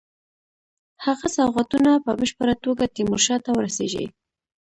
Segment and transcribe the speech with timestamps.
[1.05, 4.05] هغه سوغاتونه په بشپړه توګه تیمورشاه ته ورسیږي.